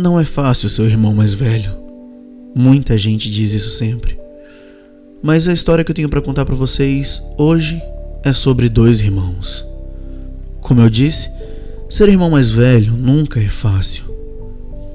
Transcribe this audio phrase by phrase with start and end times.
[0.00, 1.70] Não é fácil ser o irmão mais velho.
[2.54, 4.18] Muita gente diz isso sempre.
[5.22, 7.82] Mas a história que eu tenho para contar para vocês hoje
[8.24, 9.62] é sobre dois irmãos.
[10.62, 11.30] Como eu disse,
[11.86, 14.04] ser irmão mais velho nunca é fácil.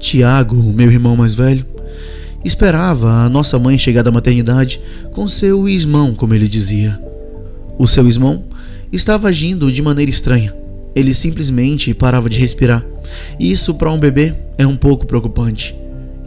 [0.00, 1.64] Tiago, meu irmão mais velho,
[2.44, 4.80] esperava a nossa mãe chegar da maternidade
[5.12, 7.00] com seu irmão, como ele dizia.
[7.78, 8.42] O seu irmão
[8.90, 10.52] estava agindo de maneira estranha.
[10.96, 12.84] Ele simplesmente parava de respirar.
[13.38, 15.76] Isso para um bebê é um pouco preocupante.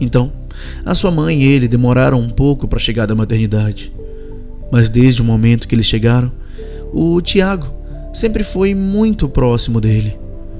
[0.00, 0.32] Então,
[0.84, 3.92] a sua mãe e ele demoraram um pouco para chegar da maternidade.
[4.70, 6.30] Mas desde o momento que eles chegaram,
[6.92, 7.72] o Tiago
[8.14, 10.16] sempre foi muito próximo dele.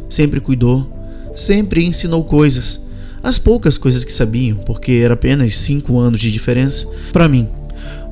[0.09, 0.91] Sempre cuidou,
[1.36, 2.80] sempre ensinou coisas.
[3.22, 7.47] As poucas coisas que sabiam, porque era apenas cinco anos de diferença, para mim,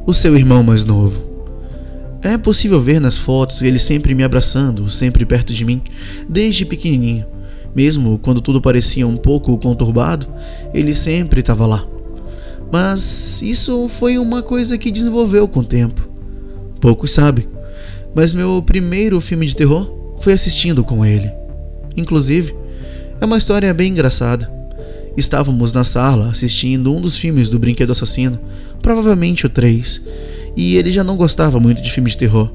[0.06, 1.27] o seu irmão mais novo.
[2.22, 5.82] É possível ver nas fotos ele sempre me abraçando, sempre perto de mim,
[6.28, 7.26] desde pequenininho.
[7.74, 10.26] Mesmo quando tudo parecia um pouco conturbado,
[10.74, 11.86] ele sempre estava lá.
[12.72, 16.06] Mas isso foi uma coisa que desenvolveu com o tempo.
[16.80, 17.46] Poucos sabem,
[18.14, 21.30] mas meu primeiro filme de terror foi assistindo com ele.
[21.96, 22.54] Inclusive,
[23.20, 24.52] é uma história bem engraçada.
[25.16, 28.38] Estávamos na sala assistindo um dos filmes do Brinquedo Assassino,
[28.82, 30.02] provavelmente o 3,
[30.58, 32.52] e ele já não gostava muito de filmes de terror,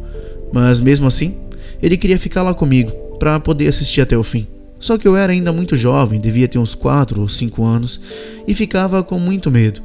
[0.52, 1.38] mas mesmo assim,
[1.82, 4.46] ele queria ficar lá comigo para poder assistir até o fim.
[4.78, 8.02] Só que eu era ainda muito jovem, devia ter uns 4 ou 5 anos,
[8.46, 9.82] e ficava com muito medo.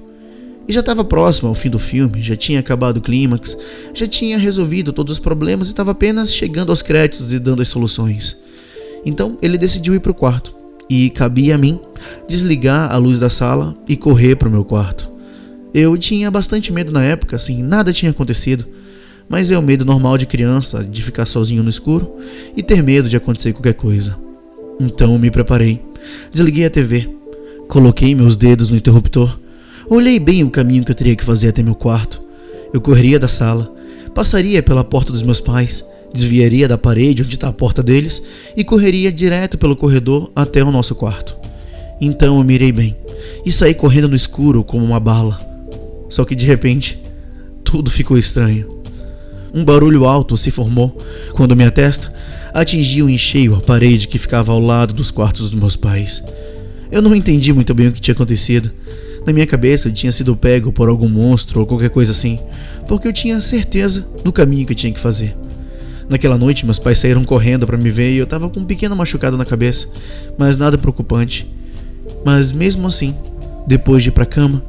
[0.66, 3.56] E já estava próximo ao fim do filme, já tinha acabado o clímax,
[3.94, 7.69] já tinha resolvido todos os problemas e estava apenas chegando aos créditos e dando as
[7.69, 8.36] soluções.
[9.06, 10.52] Então ele decidiu ir para o quarto,
[10.91, 11.78] e cabia a mim
[12.28, 15.17] desligar a luz da sala e correr para o meu quarto.
[15.72, 18.66] Eu tinha bastante medo na época, assim, nada tinha acontecido,
[19.28, 22.17] mas é o medo normal de criança, de ficar sozinho no escuro
[22.56, 24.17] e ter medo de acontecer qualquer coisa.
[24.80, 25.83] Então me preparei.
[26.33, 27.08] Desliguei a TV.
[27.68, 29.39] Coloquei meus dedos no interruptor.
[29.90, 32.23] Olhei bem o caminho que eu teria que fazer até meu quarto.
[32.73, 33.73] Eu correria da sala,
[34.14, 38.23] passaria pela porta dos meus pais, desviaria da parede onde está a porta deles
[38.57, 41.36] e correria direto pelo corredor até o nosso quarto.
[42.01, 42.96] Então eu mirei bem
[43.45, 45.48] e saí correndo no escuro como uma bala.
[46.08, 46.98] Só que de repente,
[47.64, 48.79] tudo ficou estranho.
[49.52, 50.96] Um barulho alto se formou
[51.33, 52.13] quando minha testa
[52.52, 56.23] atingiu em cheio a parede que ficava ao lado dos quartos dos meus pais.
[56.91, 58.70] Eu não entendi muito bem o que tinha acontecido.
[59.27, 62.39] Na minha cabeça eu tinha sido pego por algum monstro ou qualquer coisa assim,
[62.86, 65.36] porque eu tinha certeza do caminho que eu tinha que fazer.
[66.08, 68.96] Naquela noite, meus pais saíram correndo para me ver e eu estava com um pequeno
[68.96, 69.89] machucado na cabeça,
[70.39, 71.46] mas nada preocupante.
[72.25, 73.14] Mas mesmo assim,
[73.67, 74.63] depois de ir para cama,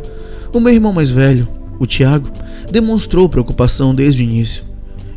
[0.53, 1.47] o meu irmão mais velho,
[1.79, 2.29] o Tiago,
[2.71, 4.63] demonstrou preocupação desde o início.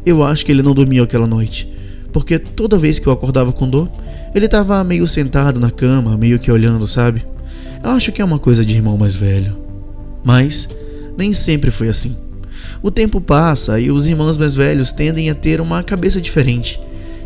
[0.05, 1.73] Eu acho que ele não dormiu aquela noite
[2.13, 3.91] porque toda vez que eu acordava com dor,
[4.35, 7.25] ele estava meio sentado na cama, meio que olhando, sabe?
[7.83, 9.59] Eu acho que é uma coisa de irmão mais velho.
[10.23, 10.69] Mas
[11.17, 12.17] nem sempre foi assim.
[12.83, 16.79] O tempo passa e os irmãos mais velhos tendem a ter uma cabeça diferente.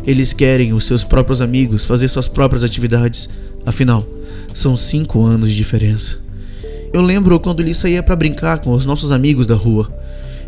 [0.05, 3.29] Eles querem os seus próprios amigos, fazer suas próprias atividades.
[3.65, 4.07] Afinal,
[4.53, 6.26] são cinco anos de diferença.
[6.97, 9.87] Eu lembro quando ele saía para brincar com os nossos amigos da rua.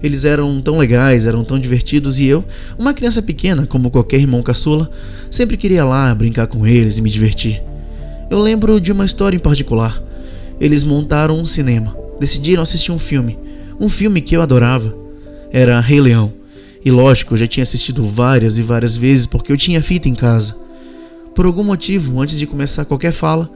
[0.02, 2.44] Eles eram tão legais, eram tão divertidos e eu,
[2.76, 4.90] uma criança pequena, como qualquer irmão caçula,
[5.30, 7.62] sempre queria lá brincar com eles e me divertir.
[8.32, 10.02] Eu lembro de uma história em particular.
[10.60, 13.38] Eles montaram um cinema, decidiram assistir um filme,
[13.80, 14.92] um filme que eu adorava.
[15.52, 16.34] Era Rei Leão.
[16.84, 20.16] E lógico, eu já tinha assistido várias e várias vezes porque eu tinha fita em
[20.16, 20.56] casa.
[21.36, 23.48] Por algum motivo, antes de começar qualquer fala,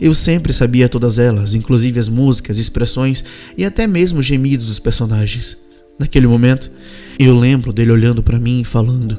[0.00, 3.24] eu sempre sabia todas elas, inclusive as músicas, expressões
[3.56, 5.56] e até mesmo gemidos dos personagens.
[5.98, 6.70] Naquele momento,
[7.18, 9.18] eu lembro dele olhando para mim e falando: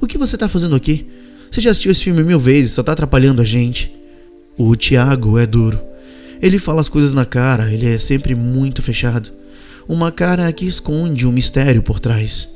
[0.00, 1.06] O que você tá fazendo aqui?
[1.50, 3.90] Você já assistiu esse filme mil vezes, só tá atrapalhando a gente.
[4.58, 5.80] O Tiago é duro.
[6.42, 9.30] Ele fala as coisas na cara, ele é sempre muito fechado.
[9.88, 12.48] Uma cara que esconde um mistério por trás.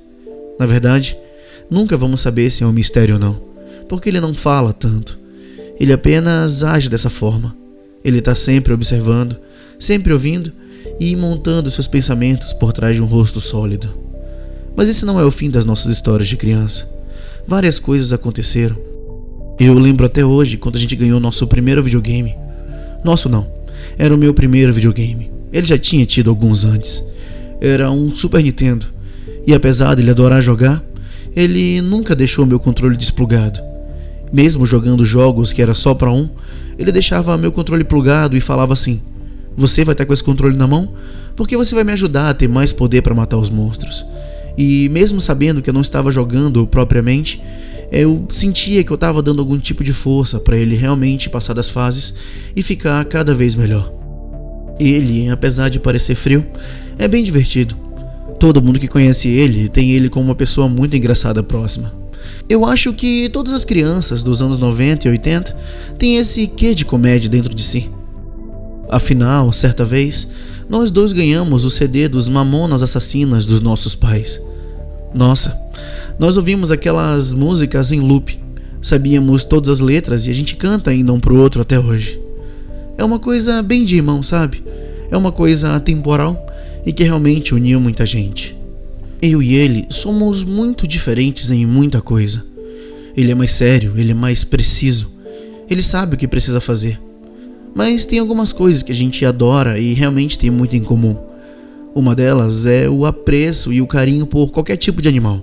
[0.61, 1.17] Na verdade,
[1.71, 3.43] nunca vamos saber se é um mistério ou não,
[3.89, 5.22] porque ele não fala tanto.
[5.79, 7.57] Ele apenas age dessa forma.
[8.05, 9.37] Ele está sempre observando,
[9.79, 10.53] sempre ouvindo
[10.99, 13.89] e montando seus pensamentos por trás de um rosto sólido.
[14.77, 16.89] Mas esse não é o fim das nossas histórias de criança.
[17.47, 18.77] Várias coisas aconteceram.
[19.59, 22.35] Eu lembro até hoje quando a gente ganhou nosso primeiro videogame.
[23.05, 23.47] Nosso não,
[23.99, 25.31] era o meu primeiro videogame.
[25.53, 27.03] Ele já tinha tido alguns antes.
[27.61, 28.87] Era um Super Nintendo.
[29.47, 30.83] E apesar de ele adorar jogar,
[31.35, 33.61] ele nunca deixou meu controle desplugado.
[34.33, 36.29] Mesmo jogando jogos que era só para um,
[36.79, 39.01] ele deixava meu controle plugado e falava assim:
[39.57, 40.93] você vai estar com esse controle na mão
[41.37, 44.05] porque você vai me ajudar a ter mais poder para matar os monstros.
[44.57, 47.41] E mesmo sabendo que eu não estava jogando propriamente,
[47.91, 51.69] eu sentia que eu estava dando algum tipo de força para ele realmente passar das
[51.69, 52.15] fases
[52.55, 53.93] e ficar cada vez melhor.
[54.79, 56.47] Ele, apesar de parecer frio,
[56.99, 57.77] é bem divertido.
[58.39, 61.93] Todo mundo que conhece ele tem ele como uma pessoa muito engraçada próxima.
[62.49, 65.57] Eu acho que todas as crianças dos anos 90 e 80
[65.99, 67.91] têm esse quê de comédia dentro de si.
[68.89, 70.29] Afinal, certa vez,
[70.69, 74.41] nós dois ganhamos o CD dos Mamonas Assassinas dos nossos pais.
[75.15, 75.59] Nossa,
[76.19, 78.39] nós ouvimos aquelas músicas em loop,
[78.81, 82.21] sabíamos todas as letras e a gente canta ainda um pro outro até hoje.
[82.97, 84.63] É uma coisa bem de irmão, sabe?
[85.11, 86.47] É uma coisa atemporal
[86.85, 88.57] e que realmente uniu muita gente.
[89.25, 92.45] Eu e ele somos muito diferentes em muita coisa.
[93.17, 95.13] Ele é mais sério, ele é mais preciso.
[95.71, 96.99] Ele sabe o que precisa fazer.
[97.73, 101.17] Mas tem algumas coisas que a gente adora e realmente tem muito em comum.
[101.95, 105.41] Uma delas é o apreço e o carinho por qualquer tipo de animal.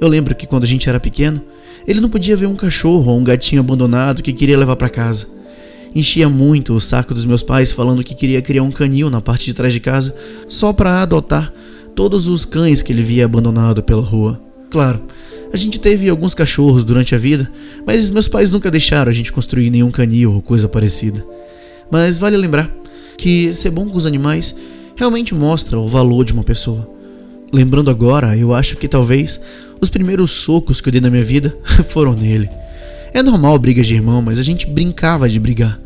[0.00, 1.42] Eu lembro que quando a gente era pequeno,
[1.86, 5.26] ele não podia ver um cachorro ou um gatinho abandonado que queria levar para casa.
[5.94, 9.44] Enchia muito o saco dos meus pais falando que queria criar um canil na parte
[9.44, 10.16] de trás de casa
[10.48, 11.52] só para adotar
[11.96, 14.38] todos os cães que ele via abandonado pela rua.
[14.70, 15.00] Claro,
[15.52, 17.50] a gente teve alguns cachorros durante a vida,
[17.86, 21.24] mas meus pais nunca deixaram a gente construir nenhum canil ou coisa parecida.
[21.90, 22.70] Mas vale lembrar
[23.16, 24.54] que ser bom com os animais
[24.94, 26.88] realmente mostra o valor de uma pessoa.
[27.50, 29.40] Lembrando agora, eu acho que talvez
[29.80, 31.56] os primeiros socos que eu dei na minha vida
[31.88, 32.50] foram nele.
[33.14, 35.80] É normal brigas de irmão, mas a gente brincava de brigar.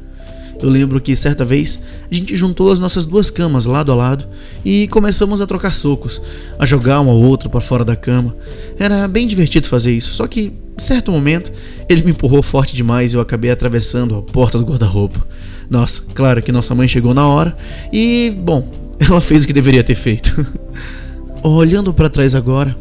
[0.63, 1.79] Eu lembro que certa vez
[2.11, 4.27] a gente juntou as nossas duas camas lado a lado
[4.65, 6.21] e começamos a trocar socos,
[6.59, 8.37] a jogar um ao outro para fora da cama.
[8.79, 11.51] Era bem divertido fazer isso, só que, em certo momento,
[11.89, 15.27] ele me empurrou forte demais e eu acabei atravessando a porta do guarda-roupa.
[15.71, 17.57] Nossa, claro que nossa mãe chegou na hora
[17.91, 18.71] e, bom,
[19.01, 20.47] ela fez o que deveria ter feito.
[21.43, 22.77] Olhando para trás agora,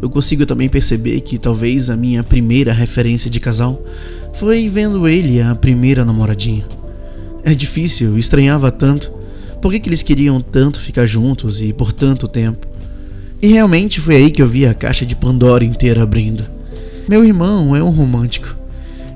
[0.00, 3.84] eu consigo também perceber que talvez a minha primeira referência de casal
[4.32, 6.79] foi vendo ele a primeira namoradinha.
[7.44, 9.10] É difícil, estranhava tanto.
[9.60, 12.66] Por que, que eles queriam tanto ficar juntos e por tanto tempo?
[13.42, 16.44] E realmente foi aí que eu vi a caixa de Pandora inteira abrindo.
[17.08, 18.56] Meu irmão é um romântico.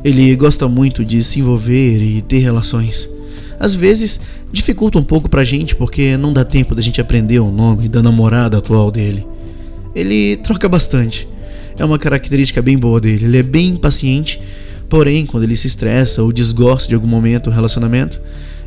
[0.03, 3.09] Ele gosta muito de se envolver e ter relações.
[3.59, 4.21] Às vezes
[4.53, 8.03] dificulta um pouco pra gente porque não dá tempo da gente aprender o nome da
[8.03, 9.27] namorada atual dele.
[9.95, 11.29] Ele troca bastante.
[11.79, 13.25] É uma característica bem boa dele.
[13.25, 14.41] Ele é bem impaciente,
[14.95, 18.21] porém, quando ele se estressa ou desgosta de algum momento do relacionamento,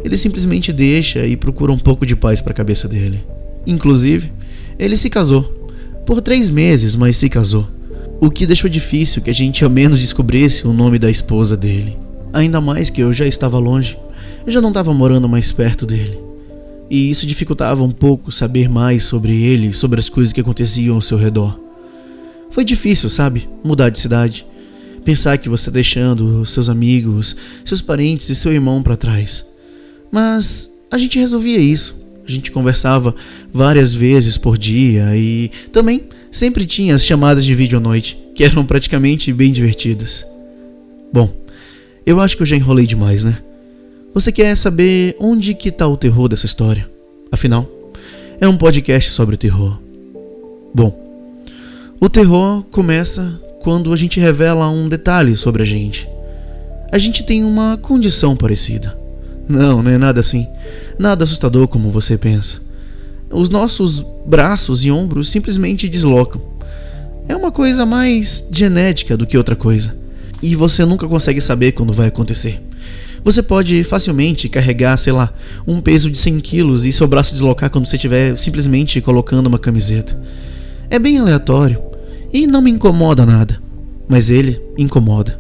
[0.03, 3.24] ele simplesmente deixa e procura um pouco de paz para a cabeça dele.
[3.65, 4.33] Inclusive,
[4.77, 5.44] ele se casou.
[6.06, 7.65] Por três meses, mas se casou.
[8.19, 11.97] O que deixou difícil que a gente ao menos descobrisse o nome da esposa dele.
[12.33, 13.97] Ainda mais que eu já estava longe.
[14.45, 16.27] Eu já não estava morando mais perto dele
[16.89, 21.01] e isso dificultava um pouco saber mais sobre ele, sobre as coisas que aconteciam ao
[21.01, 21.59] seu redor.
[22.50, 23.50] Foi difícil, sabe?
[23.62, 24.47] Mudar de cidade.
[25.07, 27.33] Pensar que você está deixando seus amigos,
[27.63, 29.45] seus parentes e seu irmão para trás.
[30.12, 31.95] Mas a gente resolvia isso.
[32.27, 33.15] A gente conversava
[33.50, 38.44] várias vezes por dia e também sempre tinha as chamadas de vídeo à noite, que
[38.44, 40.27] eram praticamente bem divertidas.
[41.13, 41.33] Bom,
[42.06, 43.38] eu acho que eu já enrolei demais, né?
[44.13, 46.86] Você quer saber onde que tá o terror dessa história?
[47.31, 47.65] Afinal,
[48.41, 49.79] é um podcast sobre o terror.
[50.75, 50.93] Bom,
[51.98, 56.07] o terror começa quando a gente revela um detalhe sobre a gente.
[56.89, 58.97] A gente tem uma condição parecida.
[59.45, 60.47] Não, não é nada assim.
[60.97, 62.62] Nada assustador como você pensa.
[63.29, 66.41] Os nossos braços e ombros simplesmente deslocam.
[67.27, 69.93] É uma coisa mais genética do que outra coisa.
[70.41, 72.62] E você nunca consegue saber quando vai acontecer.
[73.21, 75.29] Você pode facilmente carregar, sei lá,
[75.67, 79.59] um peso de 100 quilos e seu braço deslocar quando você estiver simplesmente colocando uma
[79.59, 80.17] camiseta.
[80.89, 81.97] É bem aleatório
[82.31, 83.62] e não me incomoda nada,
[84.07, 85.39] mas ele incomoda.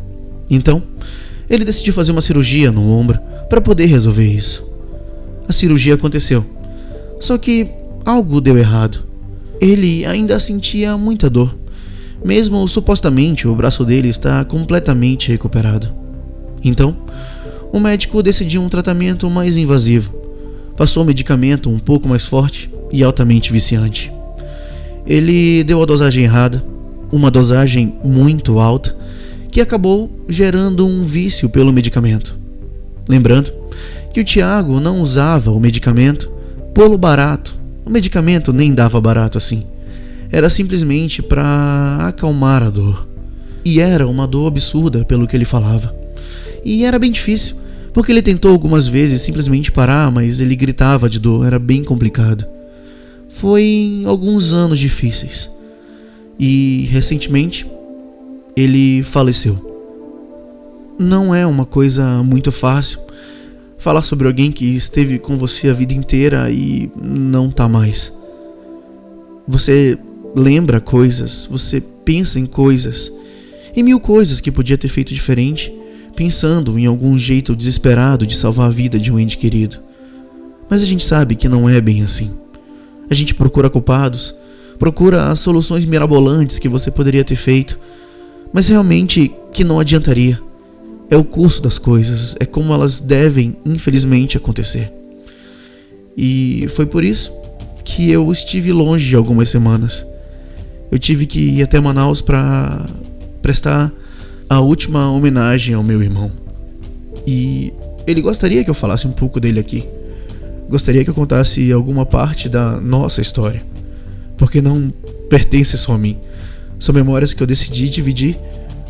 [0.49, 0.81] Então,
[1.49, 4.67] ele decidiu fazer uma cirurgia no ombro para poder resolver isso.
[5.47, 6.45] A cirurgia aconteceu,
[7.19, 7.69] só que
[8.05, 9.03] algo deu errado.
[9.59, 11.55] Ele ainda sentia muita dor,
[12.23, 15.91] mesmo supostamente o braço dele está completamente recuperado.
[16.63, 16.95] Então,
[17.71, 20.13] o médico decidiu um tratamento mais invasivo.
[20.75, 24.11] Passou um medicamento um pouco mais forte e altamente viciante.
[25.05, 26.63] Ele deu a dosagem errada,
[27.11, 28.95] uma dosagem muito alta,
[29.51, 32.37] que acabou gerando um vício pelo medicamento.
[33.07, 33.51] Lembrando
[34.13, 36.29] que o Tiago não usava o medicamento
[36.73, 37.55] pelo barato.
[37.85, 39.63] O medicamento nem dava barato assim.
[40.31, 43.07] Era simplesmente para acalmar a dor.
[43.63, 45.95] E era uma dor absurda pelo que ele falava.
[46.63, 47.55] E era bem difícil,
[47.93, 52.45] porque ele tentou algumas vezes simplesmente parar, mas ele gritava de dor, era bem complicado.
[53.29, 55.49] Foi alguns anos difíceis.
[56.39, 57.65] E recentemente
[58.55, 59.65] ele faleceu.
[60.99, 62.99] Não é uma coisa muito fácil
[63.77, 68.11] falar sobre alguém que esteve com você a vida inteira e não tá mais.
[69.47, 69.97] Você
[70.35, 73.11] lembra coisas, você pensa em coisas,
[73.75, 75.73] em mil coisas que podia ter feito diferente,
[76.15, 79.77] pensando em algum jeito desesperado de salvar a vida de um ente querido.
[80.69, 82.31] Mas a gente sabe que não é bem assim.
[83.09, 84.35] A gente procura culpados,
[84.79, 87.79] procura as soluções mirabolantes que você poderia ter feito,
[88.51, 90.39] mas realmente que não adiantaria.
[91.09, 94.91] É o curso das coisas, é como elas devem, infelizmente, acontecer.
[96.15, 97.31] E foi por isso
[97.85, 100.05] que eu estive longe algumas semanas.
[100.91, 102.85] Eu tive que ir até Manaus para
[103.41, 103.91] prestar
[104.49, 106.31] a última homenagem ao meu irmão.
[107.25, 107.73] E
[108.05, 109.85] ele gostaria que eu falasse um pouco dele aqui.
[110.69, 113.63] Gostaria que eu contasse alguma parte da nossa história,
[114.37, 114.93] porque não
[115.29, 116.17] pertence só a mim.
[116.79, 118.37] São memórias que eu decidi dividir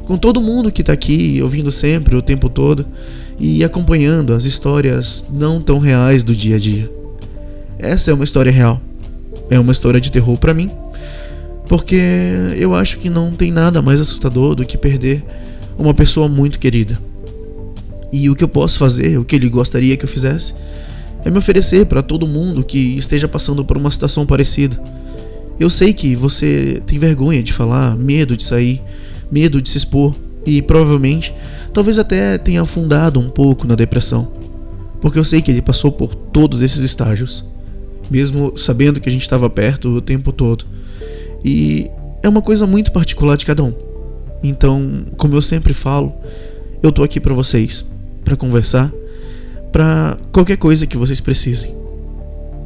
[0.06, 2.86] com todo mundo que está aqui ouvindo sempre o tempo todo
[3.39, 6.89] e acompanhando as histórias não tão reais do dia a dia.
[7.80, 8.82] Essa é uma história real.
[9.50, 10.70] É uma história de terror para mim,
[11.70, 12.01] porque
[12.58, 15.24] eu acho que não tem nada mais assustador do que perder
[15.77, 17.00] uma pessoa muito querida.
[18.12, 20.54] E o que eu posso fazer, o que ele gostaria que eu fizesse,
[21.24, 24.82] é me oferecer para todo mundo que esteja passando por uma situação parecida.
[25.60, 28.82] Eu sei que você tem vergonha de falar, medo de sair,
[29.32, 31.34] medo de se expor e provavelmente,
[31.74, 34.32] talvez até tenha afundado um pouco na depressão.
[35.02, 37.46] Porque eu sei que ele passou por todos esses estágios,
[38.10, 40.66] mesmo sabendo que a gente estava perto o tempo todo.
[41.44, 41.90] E
[42.24, 43.74] é uma coisa muito particular de cada um.
[44.44, 46.14] Então, como eu sempre falo,
[46.82, 47.86] eu tô aqui para vocês,
[48.24, 48.92] para conversar
[49.72, 51.76] para qualquer coisa que vocês precisem.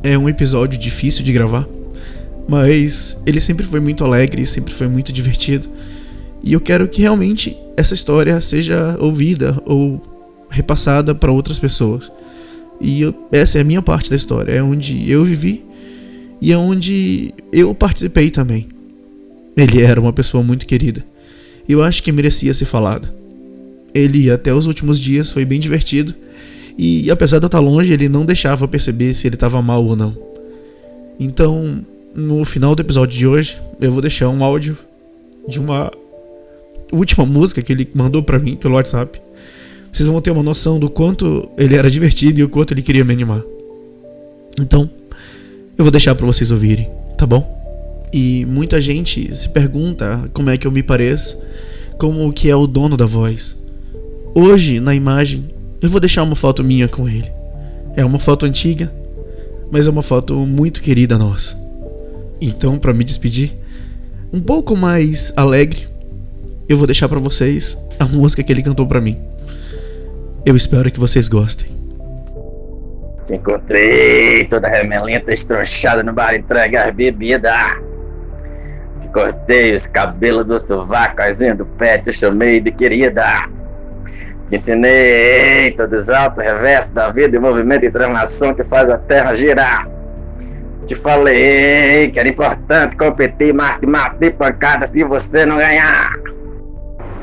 [0.04, 1.68] É um episódio difícil de gravar,
[2.48, 5.70] mas ele sempre foi muito alegre, sempre foi muito divertido.
[6.44, 10.02] E eu quero que realmente essa história seja ouvida ou
[10.50, 12.12] repassada para outras pessoas.
[12.80, 15.64] E eu, essa é a minha parte da história, é onde eu vivi
[16.42, 18.68] e é onde eu participei também.
[19.56, 21.06] Ele era uma pessoa muito querida.
[21.70, 23.14] Eu acho que merecia ser falado.
[23.94, 26.16] Ele até os últimos dias foi bem divertido
[26.78, 29.96] e apesar de eu estar longe, ele não deixava perceber se ele estava mal ou
[29.96, 30.18] não.
[31.20, 34.78] Então, no final do episódio de hoje, eu vou deixar um áudio
[35.48, 35.92] de uma
[36.92, 39.22] última música que ele mandou para mim pelo WhatsApp.
[39.92, 43.04] Vocês vão ter uma noção do quanto ele era divertido e o quanto ele queria
[43.04, 43.42] me animar.
[44.60, 44.90] Então,
[45.78, 47.60] eu vou deixar para vocês ouvirem, tá bom?
[48.14, 51.42] E muita gente se pergunta como é que eu me pareço,
[51.98, 53.58] como que é o dono da voz.
[54.34, 55.46] Hoje, na imagem,
[55.82, 57.32] eu vou deixar uma foto minha com ele.
[57.96, 58.92] É uma foto antiga,
[59.72, 61.61] mas é uma foto muito querida nossa.
[62.42, 63.56] Então, para me despedir,
[64.34, 65.88] um pouco mais alegre,
[66.68, 69.22] eu vou deixar para vocês a música que ele cantou para mim.
[70.44, 71.70] Eu espero que vocês gostem.
[73.28, 77.78] Te encontrei toda remelenta, estronchada no bar entregar bebida.
[79.00, 83.48] Te cortei os cabelos do sovaco, asinha do pé, te chamei de querida.
[84.48, 88.98] Te ensinei todos os altos reversos da vida e movimento de transformação que faz a
[88.98, 89.91] terra girar.
[90.92, 96.12] Te falei que era importante competir, mas te matei pancada se você não ganhar.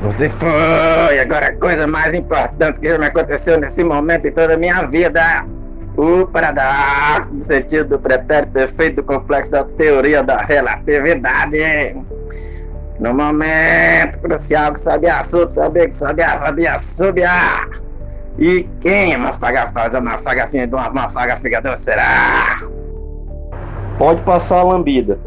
[0.01, 4.55] Você foi agora a coisa mais importante que já me aconteceu nesse momento em toda
[4.55, 5.45] a minha vida.
[5.95, 11.95] O paradoxo do sentido do pretérito efeito do complexo da teoria da relatividade.
[12.99, 17.69] No momento crucial que sabia sub, sabia que sabia, sabia subiar.
[18.39, 22.78] E quem é Mafaga faz a Mafaga filha de uma Mafaga figador será?
[23.99, 25.19] Pode passar a lambida.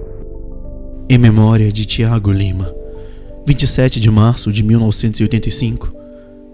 [1.06, 2.74] Em memória de Tiago Lima,
[3.46, 5.94] 27 de março de 1985,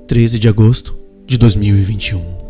[0.09, 2.48] 13 de agosto de 2021.